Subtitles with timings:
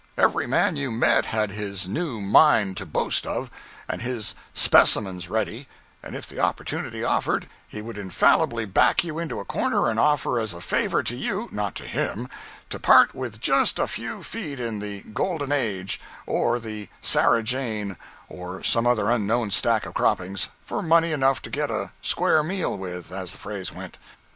[0.17, 3.51] Every man you met had his new mine to boast of,
[3.87, 5.67] and his "specimens" ready;
[6.01, 10.39] and if the opportunity offered, he would infallibly back you into a corner and offer
[10.39, 12.27] as a favor to you, not to him,
[12.71, 17.95] to part with just a few feet in the "Golden Age," or the "Sarah Jane,"
[18.27, 22.75] or some other unknown stack of croppings, for money enough to get a "square meal"
[22.75, 23.97] with, as the phrase went.